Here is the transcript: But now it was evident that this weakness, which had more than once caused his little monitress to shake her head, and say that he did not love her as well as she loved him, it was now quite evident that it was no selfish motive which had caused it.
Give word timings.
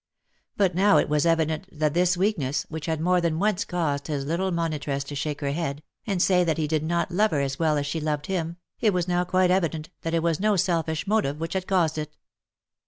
But 0.57 0.73
now 0.73 0.97
it 0.97 1.09
was 1.09 1.27
evident 1.27 1.67
that 1.71 1.93
this 1.93 2.17
weakness, 2.17 2.65
which 2.69 2.87
had 2.87 2.99
more 2.99 3.21
than 3.21 3.37
once 3.37 3.63
caused 3.63 4.07
his 4.07 4.25
little 4.25 4.49
monitress 4.49 5.03
to 5.03 5.13
shake 5.15 5.41
her 5.41 5.51
head, 5.51 5.83
and 6.07 6.19
say 6.19 6.43
that 6.43 6.57
he 6.57 6.67
did 6.67 6.81
not 6.81 7.11
love 7.11 7.29
her 7.29 7.41
as 7.41 7.59
well 7.59 7.77
as 7.77 7.85
she 7.85 8.01
loved 8.01 8.25
him, 8.25 8.57
it 8.79 8.93
was 8.93 9.07
now 9.07 9.23
quite 9.23 9.51
evident 9.51 9.91
that 10.01 10.15
it 10.15 10.23
was 10.23 10.39
no 10.39 10.55
selfish 10.55 11.05
motive 11.05 11.39
which 11.39 11.53
had 11.53 11.67
caused 11.67 11.99
it. 11.99 12.17